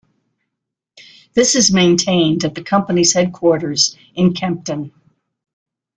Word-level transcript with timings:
This 1.35 1.53
is 1.53 1.71
maintained 1.71 2.43
at 2.43 2.55
the 2.55 2.63
company's 2.63 3.13
headquarters 3.13 3.95
in 4.15 4.33
Kempten. 4.33 4.91